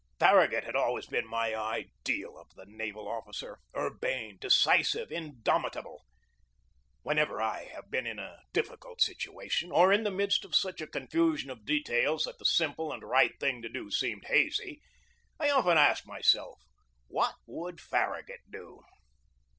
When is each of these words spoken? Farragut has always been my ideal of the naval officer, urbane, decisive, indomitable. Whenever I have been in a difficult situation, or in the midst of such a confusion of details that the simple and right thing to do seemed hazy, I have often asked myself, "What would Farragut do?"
Farragut 0.17 0.63
has 0.63 0.73
always 0.73 1.05
been 1.05 1.27
my 1.27 1.53
ideal 1.53 2.35
of 2.35 2.47
the 2.55 2.65
naval 2.65 3.07
officer, 3.07 3.59
urbane, 3.77 4.39
decisive, 4.41 5.11
indomitable. 5.11 6.01
Whenever 7.03 7.39
I 7.39 7.65
have 7.65 7.91
been 7.91 8.07
in 8.07 8.17
a 8.17 8.39
difficult 8.51 8.99
situation, 8.99 9.71
or 9.71 9.93
in 9.93 10.01
the 10.01 10.09
midst 10.09 10.43
of 10.43 10.55
such 10.55 10.81
a 10.81 10.87
confusion 10.87 11.51
of 11.51 11.65
details 11.65 12.23
that 12.23 12.39
the 12.39 12.45
simple 12.45 12.91
and 12.91 13.03
right 13.03 13.39
thing 13.39 13.61
to 13.61 13.69
do 13.69 13.91
seemed 13.91 14.25
hazy, 14.25 14.81
I 15.39 15.49
have 15.49 15.57
often 15.57 15.77
asked 15.77 16.07
myself, 16.07 16.59
"What 17.05 17.35
would 17.45 17.79
Farragut 17.79 18.39
do?" 18.49 18.81